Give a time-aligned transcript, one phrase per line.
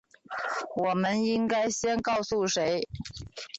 [0.77, 2.87] 我们应该先告诉谁？